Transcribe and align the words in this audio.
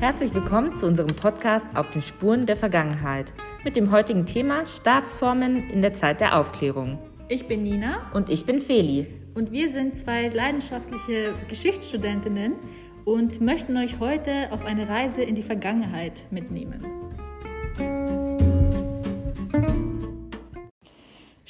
Herzlich 0.00 0.32
willkommen 0.32 0.76
zu 0.76 0.86
unserem 0.86 1.08
Podcast 1.08 1.66
Auf 1.74 1.90
den 1.90 2.02
Spuren 2.02 2.46
der 2.46 2.56
Vergangenheit 2.56 3.32
mit 3.64 3.74
dem 3.74 3.90
heutigen 3.90 4.26
Thema 4.26 4.64
Staatsformen 4.64 5.68
in 5.70 5.82
der 5.82 5.92
Zeit 5.92 6.20
der 6.20 6.38
Aufklärung. 6.38 7.00
Ich 7.28 7.48
bin 7.48 7.64
Nina. 7.64 8.08
Und 8.14 8.30
ich 8.30 8.46
bin 8.46 8.60
Feli. 8.60 9.08
Und 9.34 9.50
wir 9.50 9.68
sind 9.68 9.96
zwei 9.96 10.28
leidenschaftliche 10.28 11.34
Geschichtsstudentinnen 11.48 12.52
und 13.04 13.40
möchten 13.40 13.76
euch 13.76 13.98
heute 13.98 14.52
auf 14.52 14.64
eine 14.64 14.88
Reise 14.88 15.22
in 15.22 15.34
die 15.34 15.42
Vergangenheit 15.42 16.26
mitnehmen. 16.30 16.97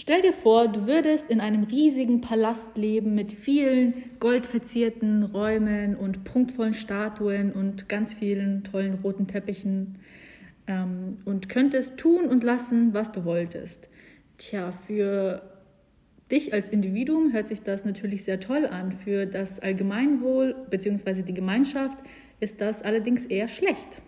Stell 0.08 0.22
dir 0.22 0.32
vor, 0.32 0.68
du 0.68 0.86
würdest 0.86 1.28
in 1.28 1.38
einem 1.38 1.64
riesigen 1.64 2.22
Palast 2.22 2.78
leben 2.78 3.14
mit 3.14 3.30
vielen 3.30 3.92
goldverzierten 4.20 5.22
Räumen 5.22 5.96
und 5.96 6.24
prunkvollen 6.24 6.72
Statuen 6.72 7.52
und 7.52 7.90
ganz 7.90 8.14
vielen 8.14 8.64
tollen 8.64 8.94
roten 8.94 9.26
Teppichen 9.26 9.98
ähm, 10.66 11.18
und 11.26 11.50
könntest 11.50 11.98
tun 11.98 12.24
und 12.24 12.42
lassen, 12.42 12.94
was 12.94 13.12
du 13.12 13.26
wolltest. 13.26 13.90
Tja, 14.38 14.72
für 14.72 15.42
dich 16.30 16.54
als 16.54 16.70
Individuum 16.70 17.34
hört 17.34 17.46
sich 17.46 17.60
das 17.60 17.84
natürlich 17.84 18.24
sehr 18.24 18.40
toll 18.40 18.64
an. 18.64 18.92
Für 18.92 19.26
das 19.26 19.60
Allgemeinwohl 19.60 20.56
bzw. 20.70 21.20
die 21.20 21.34
Gemeinschaft 21.34 21.98
ist 22.40 22.62
das 22.62 22.80
allerdings 22.80 23.26
eher 23.26 23.48
schlecht. 23.48 24.00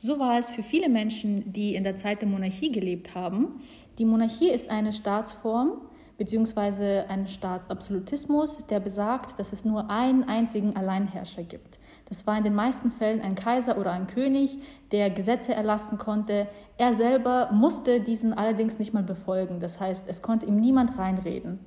So 0.00 0.20
war 0.20 0.38
es 0.38 0.52
für 0.52 0.62
viele 0.62 0.88
Menschen, 0.88 1.52
die 1.52 1.74
in 1.74 1.82
der 1.82 1.96
Zeit 1.96 2.20
der 2.20 2.28
Monarchie 2.28 2.70
gelebt 2.70 3.16
haben. 3.16 3.60
Die 3.98 4.04
Monarchie 4.04 4.48
ist 4.48 4.70
eine 4.70 4.92
Staatsform 4.92 5.72
bzw. 6.18 7.00
ein 7.08 7.26
Staatsabsolutismus, 7.26 8.64
der 8.68 8.78
besagt, 8.78 9.40
dass 9.40 9.52
es 9.52 9.64
nur 9.64 9.90
einen 9.90 10.22
einzigen 10.22 10.76
Alleinherrscher 10.76 11.42
gibt. 11.42 11.80
Das 12.08 12.28
war 12.28 12.38
in 12.38 12.44
den 12.44 12.54
meisten 12.54 12.92
Fällen 12.92 13.20
ein 13.20 13.34
Kaiser 13.34 13.76
oder 13.76 13.90
ein 13.90 14.06
König, 14.06 14.58
der 14.92 15.10
Gesetze 15.10 15.52
erlassen 15.52 15.98
konnte. 15.98 16.46
Er 16.76 16.94
selber 16.94 17.50
musste 17.52 18.00
diesen 18.00 18.32
allerdings 18.32 18.78
nicht 18.78 18.94
mal 18.94 19.02
befolgen. 19.02 19.58
Das 19.58 19.80
heißt, 19.80 20.04
es 20.06 20.22
konnte 20.22 20.46
ihm 20.46 20.60
niemand 20.60 20.96
reinreden. 20.96 21.58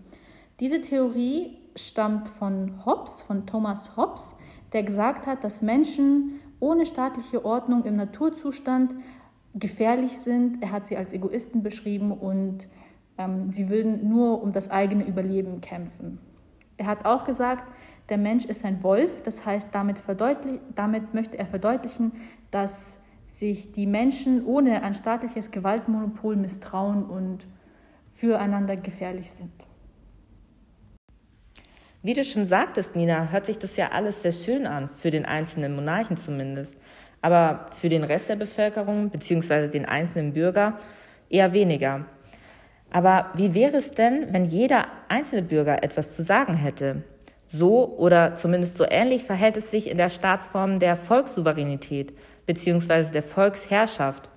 Diese 0.61 0.79
Theorie 0.79 1.57
stammt 1.75 2.29
von 2.29 2.85
Hobbes, 2.85 3.21
von 3.23 3.45
Thomas 3.45 3.97
Hobbes, 3.97 4.37
der 4.71 4.83
gesagt 4.83 5.27
hat, 5.27 5.43
dass 5.43 5.61
Menschen 5.61 6.39
ohne 6.61 6.85
staatliche 6.85 7.43
Ordnung 7.43 7.83
im 7.83 7.97
Naturzustand 7.97 8.95
gefährlich 9.53 10.17
sind. 10.17 10.63
Er 10.63 10.71
hat 10.71 10.87
sie 10.87 10.95
als 10.95 11.11
Egoisten 11.11 11.61
beschrieben 11.63 12.13
und 12.13 12.69
ähm, 13.17 13.49
sie 13.49 13.69
würden 13.69 14.07
nur 14.07 14.41
um 14.41 14.53
das 14.53 14.69
eigene 14.69 15.05
Überleben 15.05 15.59
kämpfen. 15.59 16.19
Er 16.77 16.85
hat 16.85 17.05
auch 17.05 17.25
gesagt, 17.25 17.65
der 18.09 18.17
Mensch 18.17 18.45
ist 18.45 18.63
ein 18.63 18.81
Wolf, 18.83 19.21
das 19.23 19.45
heißt, 19.45 19.69
damit, 19.73 20.01
damit 20.75 21.13
möchte 21.13 21.37
er 21.37 21.45
verdeutlichen, 21.45 22.13
dass 22.49 22.99
sich 23.23 23.71
die 23.71 23.87
Menschen 23.87 24.45
ohne 24.45 24.83
ein 24.83 24.93
staatliches 24.93 25.51
Gewaltmonopol 25.51 26.35
misstrauen 26.35 27.03
und 27.05 27.47
füreinander 28.11 28.77
gefährlich 28.77 29.31
sind. 29.31 29.51
Wie 32.03 32.15
du 32.15 32.23
schon 32.23 32.47
sagtest, 32.47 32.95
Nina, 32.95 33.29
hört 33.29 33.45
sich 33.45 33.59
das 33.59 33.77
ja 33.77 33.91
alles 33.91 34.23
sehr 34.23 34.31
schön 34.31 34.65
an, 34.65 34.89
für 34.95 35.11
den 35.11 35.23
einzelnen 35.23 35.75
Monarchen 35.75 36.17
zumindest. 36.17 36.73
Aber 37.21 37.67
für 37.79 37.89
den 37.89 38.03
Rest 38.03 38.27
der 38.27 38.37
Bevölkerung 38.37 39.11
bzw. 39.11 39.67
den 39.67 39.85
einzelnen 39.85 40.33
Bürger 40.33 40.79
eher 41.29 41.53
weniger. 41.53 42.05
Aber 42.89 43.29
wie 43.35 43.53
wäre 43.53 43.77
es 43.77 43.91
denn, 43.91 44.33
wenn 44.33 44.45
jeder 44.45 44.87
einzelne 45.09 45.43
Bürger 45.43 45.83
etwas 45.83 46.09
zu 46.09 46.23
sagen 46.23 46.55
hätte? 46.55 47.03
So 47.47 47.95
oder 47.97 48.33
zumindest 48.35 48.77
so 48.77 48.85
ähnlich 48.89 49.23
verhält 49.23 49.57
es 49.57 49.69
sich 49.69 49.87
in 49.87 49.97
der 49.97 50.09
Staatsform 50.09 50.79
der 50.79 50.95
Volkssouveränität 50.95 52.17
bzw. 52.47 53.11
der 53.13 53.23
Volksherrschaft. 53.23 54.30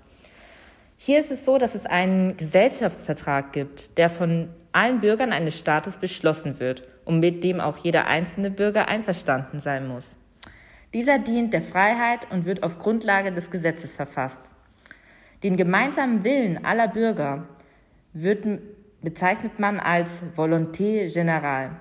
Hier 1.07 1.19
ist 1.19 1.31
es 1.31 1.45
so, 1.45 1.59
dass 1.59 1.75
es 1.75 1.85
einen 1.85 2.35
Gesellschaftsvertrag 2.39 3.53
gibt, 3.53 3.99
der 3.99 4.09
von 4.09 4.49
allen 4.73 5.01
Bürgern 5.01 5.35
eines 5.35 5.59
Staates 5.59 5.99
beschlossen 5.99 6.61
wird 6.61 6.83
und 7.05 7.21
mit 7.21 7.45
dem 7.45 7.61
auch 7.61 7.77
jeder 7.77 8.07
einzelne 8.07 8.51
Bürger 8.51 8.89
einverstanden 8.89 9.61
sein 9.61 9.87
muss. 9.87 10.17
Dieser 10.95 11.19
dient 11.19 11.53
der 11.53 11.61
Freiheit 11.61 12.27
und 12.31 12.47
wird 12.47 12.63
auf 12.63 12.79
Grundlage 12.79 13.33
des 13.33 13.51
Gesetzes 13.51 13.97
verfasst. 13.97 14.41
Den 15.43 15.59
gemeinsamen 15.59 16.25
Willen 16.25 16.65
aller 16.65 16.89
Bürger 16.89 17.49
wird, 18.15 18.47
bezeichnet 19.03 19.59
man 19.59 19.81
als 19.81 20.23
Volonté 20.35 21.13
générale. 21.13 21.73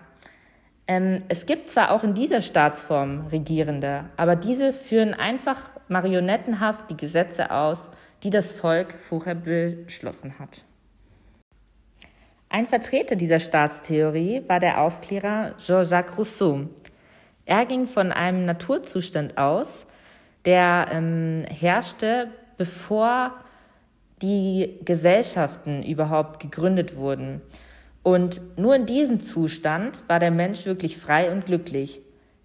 Ähm, 0.85 1.19
es 1.29 1.45
gibt 1.45 1.69
zwar 1.69 1.91
auch 1.91 2.03
in 2.03 2.13
dieser 2.13 2.41
Staatsform 2.41 3.27
Regierende, 3.27 4.03
aber 4.17 4.35
diese 4.35 4.73
führen 4.73 5.13
einfach 5.13 5.69
marionettenhaft 5.87 6.89
die 6.89 6.97
Gesetze 6.97 7.51
aus, 7.51 7.89
die 8.23 8.29
das 8.29 8.51
Volk 8.51 8.93
vorher 8.93 9.35
beschlossen 9.35 10.39
hat. 10.39 10.65
Ein 12.49 12.67
Vertreter 12.67 13.15
dieser 13.15 13.39
Staatstheorie 13.39 14.43
war 14.47 14.59
der 14.59 14.81
Aufklärer 14.81 15.55
Jean-Jacques 15.57 16.17
Rousseau. 16.17 16.69
Er 17.45 17.65
ging 17.65 17.87
von 17.87 18.11
einem 18.11 18.45
Naturzustand 18.45 19.37
aus, 19.37 19.85
der 20.45 20.87
ähm, 20.91 21.45
herrschte, 21.49 22.29
bevor 22.57 23.33
die 24.21 24.79
Gesellschaften 24.85 25.83
überhaupt 25.83 26.39
gegründet 26.39 26.95
wurden. 26.95 27.41
Und 28.03 28.41
nur 28.57 28.75
in 28.75 28.85
diesem 28.85 29.19
Zustand 29.21 30.07
war 30.07 30.19
der 30.19 30.31
Mensch 30.31 30.65
wirklich 30.65 30.97
frei 30.97 31.31
und 31.31 31.45
glücklich. 31.45 32.01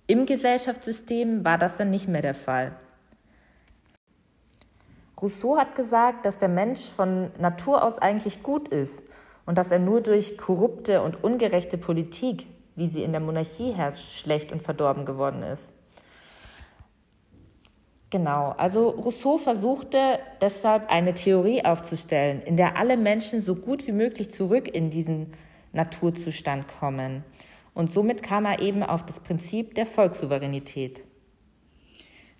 Im 0.06 0.24
Gesellschaftssystem 0.24 1.44
war 1.44 1.58
das 1.58 1.76
dann 1.76 1.90
nicht 1.90 2.08
mehr 2.08 2.22
der 2.22 2.34
Fall. 2.34 2.74
Rousseau 5.20 5.56
hat 5.56 5.74
gesagt, 5.74 6.26
dass 6.26 6.38
der 6.38 6.48
Mensch 6.48 6.82
von 6.82 7.30
Natur 7.38 7.82
aus 7.82 7.98
eigentlich 7.98 8.42
gut 8.42 8.68
ist 8.68 9.02
und 9.46 9.58
dass 9.58 9.70
er 9.70 9.78
nur 9.78 10.00
durch 10.00 10.38
korrupte 10.38 11.02
und 11.02 11.24
ungerechte 11.24 11.78
Politik, 11.78 12.46
wie 12.76 12.86
sie 12.86 13.02
in 13.02 13.12
der 13.12 13.20
Monarchie 13.20 13.72
herrscht, 13.72 14.20
schlecht 14.20 14.52
und 14.52 14.62
verdorben 14.62 15.04
geworden 15.04 15.42
ist. 15.42 15.72
Genau, 18.10 18.54
also 18.56 18.88
Rousseau 18.88 19.36
versuchte 19.36 20.18
deshalb 20.40 20.90
eine 20.90 21.12
Theorie 21.12 21.64
aufzustellen, 21.64 22.40
in 22.40 22.56
der 22.56 22.78
alle 22.78 22.96
Menschen 22.96 23.42
so 23.42 23.54
gut 23.54 23.86
wie 23.86 23.92
möglich 23.92 24.30
zurück 24.30 24.66
in 24.68 24.88
diesen 24.88 25.34
Naturzustand 25.72 26.66
kommen. 26.68 27.24
Und 27.74 27.90
somit 27.90 28.22
kam 28.22 28.46
er 28.46 28.60
eben 28.60 28.82
auf 28.82 29.04
das 29.04 29.20
Prinzip 29.20 29.74
der 29.74 29.84
Volkssouveränität. 29.84 31.04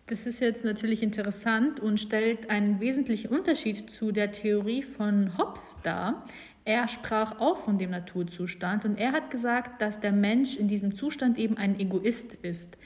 Das 0.08 0.24
ist 0.24 0.40
jetzt 0.40 0.64
natürlich 0.64 1.02
interessant 1.02 1.80
und 1.80 2.00
stellt 2.00 2.48
einen 2.48 2.80
wesentlichen 2.80 3.28
Unterschied 3.28 3.90
zu 3.90 4.10
der 4.10 4.32
Theorie 4.32 4.82
von 4.82 5.36
Hobbes 5.36 5.76
dar. 5.82 6.24
Er 6.64 6.88
sprach 6.88 7.40
auch 7.40 7.58
von 7.58 7.76
dem 7.76 7.90
Naturzustand 7.90 8.86
und 8.86 8.98
er 8.98 9.12
hat 9.12 9.30
gesagt, 9.30 9.82
dass 9.82 10.00
der 10.00 10.12
Mensch 10.12 10.56
in 10.56 10.66
diesem 10.66 10.94
Zustand 10.94 11.36
eben 11.38 11.58
ein 11.58 11.78
Egoist 11.78 12.32
ist. 12.40 12.78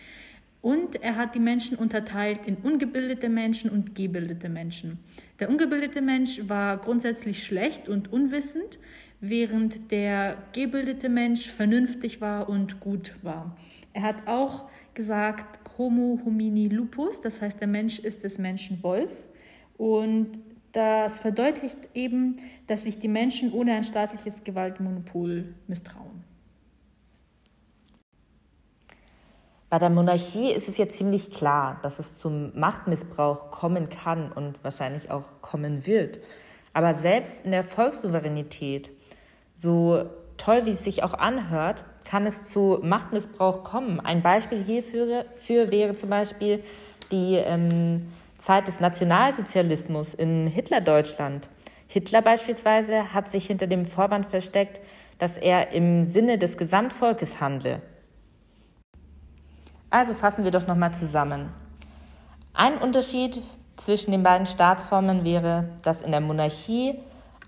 Und 0.62 1.00
er 1.00 1.14
hat 1.14 1.36
die 1.36 1.40
Menschen 1.40 1.76
unterteilt 1.76 2.40
in 2.44 2.56
ungebildete 2.56 3.28
Menschen 3.28 3.70
und 3.70 3.94
gebildete 3.94 4.48
Menschen. 4.48 4.98
Der 5.38 5.48
ungebildete 5.48 6.02
Mensch 6.02 6.40
war 6.48 6.76
grundsätzlich 6.78 7.44
schlecht 7.44 7.88
und 7.88 8.12
unwissend, 8.12 8.80
während 9.20 9.92
der 9.92 10.38
gebildete 10.52 11.08
Mensch 11.08 11.48
vernünftig 11.48 12.20
war 12.20 12.48
und 12.48 12.80
gut 12.80 13.14
war. 13.22 13.56
Er 13.92 14.02
hat 14.02 14.26
auch 14.26 14.68
gesagt, 14.94 15.61
Homo 15.78 16.20
homini 16.24 16.68
lupus, 16.68 17.20
das 17.20 17.40
heißt, 17.40 17.60
der 17.60 17.68
Mensch 17.68 17.98
ist 17.98 18.24
des 18.24 18.38
Menschen 18.38 18.82
Wolf. 18.82 19.10
Und 19.76 20.38
das 20.72 21.20
verdeutlicht 21.20 21.76
eben, 21.94 22.36
dass 22.66 22.82
sich 22.82 22.98
die 22.98 23.08
Menschen 23.08 23.52
ohne 23.52 23.74
ein 23.74 23.84
staatliches 23.84 24.42
Gewaltmonopol 24.44 25.54
misstrauen. 25.66 26.24
Bei 29.68 29.78
der 29.78 29.90
Monarchie 29.90 30.52
ist 30.52 30.68
es 30.68 30.76
ja 30.76 30.86
ziemlich 30.88 31.30
klar, 31.30 31.80
dass 31.82 31.98
es 31.98 32.14
zum 32.14 32.58
Machtmissbrauch 32.58 33.50
kommen 33.50 33.88
kann 33.88 34.30
und 34.30 34.62
wahrscheinlich 34.62 35.10
auch 35.10 35.24
kommen 35.40 35.86
wird. 35.86 36.18
Aber 36.74 36.94
selbst 36.94 37.44
in 37.44 37.52
der 37.52 37.64
Volkssouveränität, 37.64 38.90
so 39.54 40.10
toll 40.36 40.66
wie 40.66 40.72
es 40.72 40.84
sich 40.84 41.02
auch 41.02 41.14
anhört, 41.14 41.84
kann 42.04 42.26
es 42.26 42.44
zu 42.44 42.78
Machtmissbrauch 42.82 43.64
kommen. 43.64 44.00
Ein 44.00 44.22
Beispiel 44.22 44.62
hierfür 44.62 45.26
wäre 45.48 45.94
zum 45.94 46.10
Beispiel 46.10 46.62
die 47.10 47.36
ähm, 47.36 48.12
Zeit 48.38 48.68
des 48.68 48.80
Nationalsozialismus 48.80 50.14
in 50.14 50.46
Hitlerdeutschland. 50.46 51.48
Hitler 51.86 52.22
beispielsweise 52.22 53.12
hat 53.12 53.30
sich 53.30 53.46
hinter 53.46 53.66
dem 53.66 53.84
Vorwand 53.84 54.26
versteckt, 54.26 54.80
dass 55.18 55.36
er 55.36 55.72
im 55.72 56.06
Sinne 56.06 56.38
des 56.38 56.56
Gesamtvolkes 56.56 57.40
handle. 57.40 57.82
Also 59.90 60.14
fassen 60.14 60.44
wir 60.44 60.50
doch 60.50 60.66
nochmal 60.66 60.94
zusammen. 60.94 61.50
Ein 62.54 62.78
Unterschied 62.78 63.42
zwischen 63.76 64.10
den 64.10 64.22
beiden 64.22 64.46
Staatsformen 64.46 65.24
wäre, 65.24 65.68
dass 65.82 66.02
in 66.02 66.12
der 66.12 66.20
Monarchie 66.20 66.98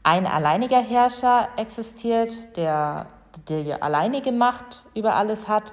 ein 0.03 0.27
alleiniger 0.27 0.83
Herrscher 0.83 1.49
existiert, 1.57 2.33
der 2.57 3.07
die 3.49 3.73
alleinige 3.73 4.33
Macht 4.33 4.85
über 4.95 5.15
alles 5.17 5.49
hat 5.49 5.73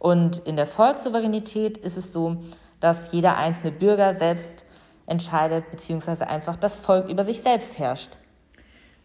Und 0.00 0.38
in 0.46 0.56
der 0.56 0.66
Volkssouveränität 0.66 1.76
ist 1.76 1.98
es 1.98 2.12
so, 2.12 2.42
dass 2.80 2.96
jeder 3.12 3.36
einzelne 3.36 3.70
Bürger 3.70 4.14
selbst 4.14 4.64
entscheidet, 5.06 5.70
beziehungsweise 5.70 6.26
einfach 6.26 6.56
das 6.56 6.80
Volk 6.80 7.08
über 7.08 7.24
sich 7.24 7.42
selbst 7.42 7.78
herrscht. 7.78 8.10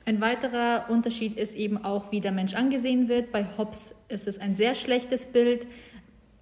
Ein 0.06 0.22
weiterer 0.22 0.86
Unterschied 0.90 1.36
ist 1.36 1.56
eben 1.56 1.84
auch, 1.84 2.12
wie 2.12 2.22
der 2.22 2.32
Mensch 2.32 2.54
angesehen 2.54 3.10
wird. 3.10 3.32
Bei 3.32 3.46
Hobbes 3.58 3.94
ist 4.08 4.28
es 4.28 4.40
ein 4.40 4.54
sehr 4.54 4.74
schlechtes 4.74 5.26
Bild, 5.26 5.68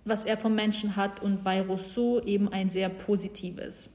was 0.06 0.24
er 0.26 0.38
vom 0.38 0.54
Menschen 0.54 0.96
hat, 0.96 1.24
und 1.24 1.44
bei 1.44 1.62
Rousseau 1.62 2.20
eben 2.20 2.52
ein 2.52 2.70
sehr 2.70 2.90
positives. 2.90 3.90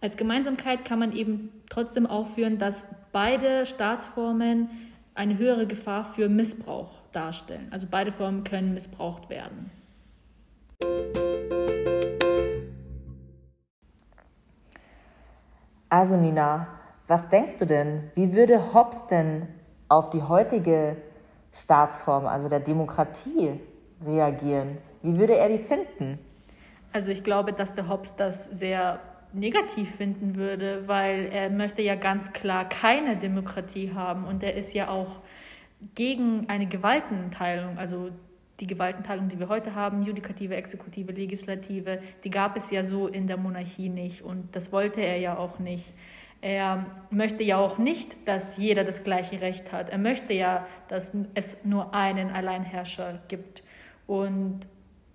Als 0.00 0.16
Gemeinsamkeit 0.16 0.84
kann 0.84 0.98
man 0.98 1.12
eben 1.12 1.50
trotzdem 1.70 2.06
aufführen, 2.06 2.58
dass 2.58 2.86
beide 3.12 3.64
Staatsformen 3.64 4.70
eine 5.14 5.38
höhere 5.38 5.66
Gefahr 5.66 6.04
für 6.04 6.28
Missbrauch 6.28 6.90
darstellen. 7.12 7.68
Also 7.70 7.86
beide 7.90 8.12
Formen 8.12 8.44
können 8.44 8.74
missbraucht 8.74 9.30
werden. 9.30 9.70
Also 15.88 16.16
Nina, 16.16 16.66
was 17.06 17.28
denkst 17.28 17.58
du 17.58 17.66
denn? 17.66 18.10
Wie 18.14 18.32
würde 18.32 18.74
Hobbes 18.74 19.06
denn 19.06 19.46
auf 19.88 20.10
die 20.10 20.22
heutige 20.22 20.96
Staatsform, 21.52 22.26
also 22.26 22.48
der 22.48 22.60
Demokratie, 22.60 23.60
reagieren? 24.04 24.78
Wie 25.02 25.16
würde 25.16 25.36
er 25.36 25.48
die 25.48 25.58
finden? 25.58 26.18
Also 26.92 27.10
ich 27.10 27.22
glaube, 27.22 27.52
dass 27.52 27.74
der 27.74 27.88
Hobbes 27.88 28.16
das 28.16 28.46
sehr 28.50 28.98
negativ 29.34 29.94
finden 29.96 30.36
würde, 30.36 30.86
weil 30.86 31.28
er 31.32 31.50
möchte 31.50 31.82
ja 31.82 31.94
ganz 31.94 32.32
klar 32.32 32.68
keine 32.68 33.16
Demokratie 33.16 33.92
haben 33.92 34.24
und 34.24 34.42
er 34.42 34.54
ist 34.54 34.72
ja 34.72 34.88
auch 34.88 35.20
gegen 35.94 36.48
eine 36.48 36.66
Gewaltenteilung, 36.66 37.78
also 37.78 38.10
die 38.60 38.66
Gewaltenteilung, 38.66 39.28
die 39.28 39.38
wir 39.38 39.48
heute 39.48 39.74
haben, 39.74 40.02
Judikative, 40.02 40.54
Exekutive, 40.54 41.12
Legislative, 41.12 42.00
die 42.22 42.30
gab 42.30 42.56
es 42.56 42.70
ja 42.70 42.84
so 42.84 43.08
in 43.08 43.26
der 43.26 43.36
Monarchie 43.36 43.88
nicht 43.88 44.22
und 44.22 44.54
das 44.54 44.72
wollte 44.72 45.00
er 45.00 45.18
ja 45.18 45.36
auch 45.36 45.58
nicht. 45.58 45.92
Er 46.40 46.86
möchte 47.10 47.42
ja 47.42 47.56
auch 47.56 47.78
nicht, 47.78 48.28
dass 48.28 48.58
jeder 48.58 48.84
das 48.84 49.02
gleiche 49.02 49.40
Recht 49.40 49.72
hat. 49.72 49.88
Er 49.88 49.98
möchte 49.98 50.34
ja, 50.34 50.66
dass 50.88 51.16
es 51.34 51.56
nur 51.64 51.94
einen 51.94 52.30
Alleinherrscher 52.30 53.22
gibt. 53.28 53.62
Und 54.06 54.60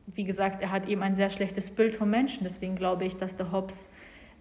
wie 0.07 0.23
gesagt, 0.23 0.63
er 0.63 0.71
hat 0.71 0.87
eben 0.87 1.03
ein 1.03 1.15
sehr 1.15 1.29
schlechtes 1.29 1.69
Bild 1.69 1.95
vom 1.95 2.09
Menschen. 2.09 2.45
Deswegen 2.45 2.75
glaube 2.75 3.05
ich, 3.05 3.15
dass 3.17 3.35
der 3.35 3.51
Hobbes 3.51 3.91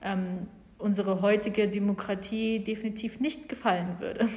ähm, 0.03 0.49
unsere 0.79 1.23
heutige 1.23 1.69
Demokratie 1.69 2.61
definitiv 2.61 3.21
nicht 3.21 3.49
gefallen 3.49 3.97
würde. 3.99 4.29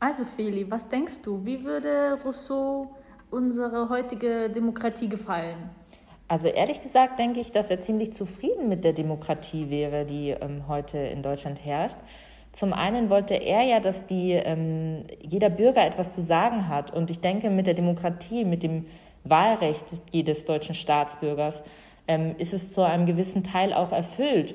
Also 0.00 0.24
Feli, 0.24 0.68
was 0.70 0.88
denkst 0.88 1.22
du, 1.22 1.44
wie 1.44 1.64
würde 1.64 2.18
Rousseau 2.24 2.96
unsere 3.30 3.88
heutige 3.88 4.50
Demokratie 4.50 5.08
gefallen? 5.08 5.70
Also 6.26 6.48
ehrlich 6.48 6.82
gesagt 6.82 7.18
denke 7.18 7.40
ich, 7.40 7.52
dass 7.52 7.70
er 7.70 7.78
ziemlich 7.78 8.12
zufrieden 8.12 8.68
mit 8.68 8.84
der 8.84 8.94
Demokratie 8.94 9.70
wäre, 9.70 10.04
die 10.04 10.30
ähm, 10.30 10.66
heute 10.66 10.98
in 10.98 11.22
Deutschland 11.22 11.64
herrscht. 11.64 11.98
Zum 12.52 12.72
einen 12.72 13.10
wollte 13.10 13.34
er 13.34 13.62
ja, 13.62 13.80
dass 13.80 14.06
die, 14.06 14.32
ähm, 14.32 15.04
jeder 15.20 15.50
Bürger 15.50 15.86
etwas 15.86 16.14
zu 16.14 16.22
sagen 16.22 16.68
hat. 16.68 16.92
Und 16.92 17.10
ich 17.10 17.20
denke, 17.20 17.48
mit 17.48 17.66
der 17.66 17.74
Demokratie, 17.74 18.44
mit 18.44 18.62
dem 18.62 18.86
Wahlrecht 19.24 19.84
jedes 20.10 20.44
deutschen 20.44 20.74
Staatsbürgers, 20.74 21.62
ähm, 22.08 22.34
ist 22.38 22.52
es 22.52 22.72
zu 22.72 22.82
einem 22.82 23.06
gewissen 23.06 23.44
Teil 23.44 23.72
auch 23.72 23.92
erfüllt. 23.92 24.54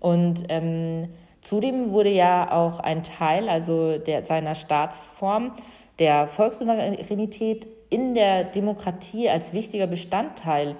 Und 0.00 0.44
ähm, 0.48 1.08
zudem 1.40 1.90
wurde 1.90 2.10
ja 2.10 2.52
auch 2.52 2.80
ein 2.80 3.02
Teil, 3.02 3.48
also 3.48 3.98
der, 3.98 4.24
seiner 4.24 4.54
Staatsform, 4.54 5.52
der 5.98 6.26
Volkssouveränität 6.28 7.66
in 7.88 8.14
der 8.14 8.44
Demokratie 8.44 9.28
als 9.28 9.52
wichtiger 9.52 9.86
Bestandteil 9.86 10.76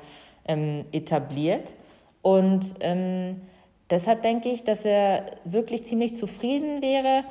ähm, 0.47 0.85
etabliert. 0.93 1.75
Und 2.23 2.75
ähm, 2.81 3.43
deshalb 3.91 4.23
denke 4.23 4.49
ich, 4.49 4.65
dass 4.65 4.85
er 4.85 5.27
wirklich 5.45 5.85
ziemlich 5.87 6.17
zufrieden 6.17 6.83
wäre 6.83 7.25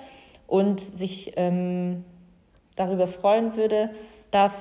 und 0.48 0.80
sich 0.80 1.34
ähm, 1.36 2.06
darüber 2.76 3.08
freuen 3.08 3.56
würde, 3.56 3.90
dass 4.36 4.52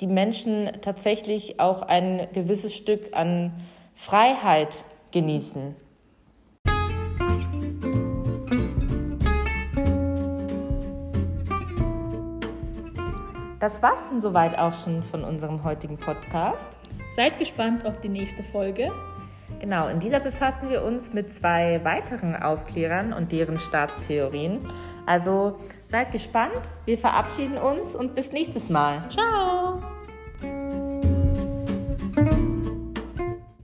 die 0.00 0.08
Menschen 0.08 0.68
tatsächlich 0.82 1.60
auch 1.60 1.82
ein 1.82 2.26
gewisses 2.32 2.74
Stück 2.74 3.14
an 3.16 3.52
Freiheit 3.94 4.82
genießen. 5.12 5.76
Das 13.60 13.80
war's 13.80 14.00
dann 14.10 14.20
soweit 14.20 14.58
auch 14.58 14.74
schon 14.74 15.04
von 15.04 15.22
unserem 15.22 15.62
heutigen 15.62 15.98
Podcast. 15.98 16.66
Seid 17.14 17.38
gespannt 17.38 17.86
auf 17.86 18.00
die 18.00 18.08
nächste 18.08 18.42
Folge. 18.42 18.90
Genau, 19.60 19.88
in 19.88 20.00
dieser 20.00 20.20
befassen 20.20 20.68
wir 20.70 20.82
uns 20.84 21.12
mit 21.12 21.32
zwei 21.34 21.80
weiteren 21.82 22.36
Aufklärern 22.36 23.12
und 23.12 23.32
deren 23.32 23.58
Staatstheorien. 23.58 24.60
Also 25.06 25.58
seid 25.88 26.12
gespannt, 26.12 26.70
wir 26.84 26.98
verabschieden 26.98 27.56
uns 27.56 27.94
und 27.94 28.14
bis 28.14 28.32
nächstes 28.32 28.68
Mal. 28.68 29.08
Ciao! 29.08 29.95